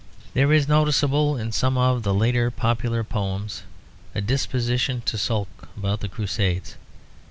[0.33, 3.61] There is noticeable in some of the later popular poems
[4.15, 6.75] a disposition to sulk about the Crusades.